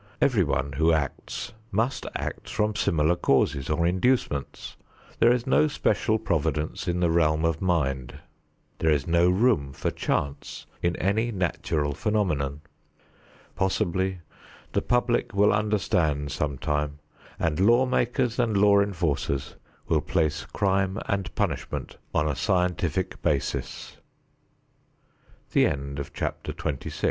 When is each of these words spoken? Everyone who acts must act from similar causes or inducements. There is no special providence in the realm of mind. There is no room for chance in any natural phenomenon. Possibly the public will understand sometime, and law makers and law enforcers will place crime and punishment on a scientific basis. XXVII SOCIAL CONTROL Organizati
Everyone 0.19 0.71
who 0.73 0.91
acts 0.91 1.53
must 1.69 2.07
act 2.15 2.49
from 2.49 2.73
similar 2.75 3.15
causes 3.15 3.69
or 3.69 3.85
inducements. 3.85 4.75
There 5.19 5.31
is 5.31 5.45
no 5.45 5.67
special 5.67 6.17
providence 6.17 6.87
in 6.87 7.01
the 7.01 7.11
realm 7.11 7.45
of 7.45 7.61
mind. 7.61 8.17
There 8.79 8.89
is 8.89 9.05
no 9.05 9.29
room 9.29 9.73
for 9.73 9.91
chance 9.91 10.65
in 10.81 10.95
any 10.95 11.31
natural 11.31 11.93
phenomenon. 11.93 12.61
Possibly 13.53 14.21
the 14.73 14.81
public 14.81 15.35
will 15.35 15.53
understand 15.53 16.31
sometime, 16.31 16.97
and 17.37 17.59
law 17.59 17.85
makers 17.85 18.39
and 18.39 18.57
law 18.57 18.79
enforcers 18.79 19.55
will 19.87 20.01
place 20.01 20.45
crime 20.45 20.97
and 21.07 21.31
punishment 21.35 21.97
on 22.15 22.27
a 22.27 22.35
scientific 22.35 23.21
basis. 23.21 23.97
XXVII 25.51 25.61
SOCIAL 25.61 26.03
CONTROL 26.11 26.53
Organizati 26.55 26.99